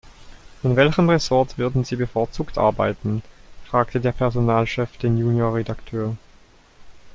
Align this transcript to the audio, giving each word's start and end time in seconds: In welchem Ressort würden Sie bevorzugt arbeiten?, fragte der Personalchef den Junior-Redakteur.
In 0.63 0.75
welchem 0.75 1.07
Ressort 1.11 1.59
würden 1.59 1.83
Sie 1.83 1.95
bevorzugt 1.95 2.57
arbeiten?, 2.57 3.21
fragte 3.65 3.99
der 4.01 4.13
Personalchef 4.13 4.97
den 4.97 5.15
Junior-Redakteur. 5.19 6.17